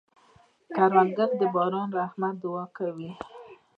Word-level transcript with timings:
کروندګر 0.75 1.29
د 1.39 1.41
باران 1.55 1.87
د 1.93 1.95
رحمت 2.01 2.35
دعا 2.43 2.65
کوي 2.77 3.11